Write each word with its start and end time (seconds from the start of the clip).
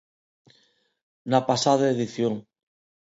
Na 1.31 1.39
pasada 1.49 1.91
edición. 1.95 2.33